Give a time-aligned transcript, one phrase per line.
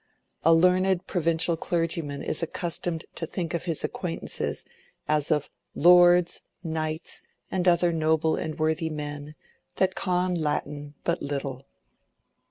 [0.43, 4.65] A learned provincial clergyman is accustomed to think of his acquaintances
[5.07, 9.35] as of "lords, knyghtes, and other noble and worthi men,
[9.75, 11.65] that conne Latyn but lytille."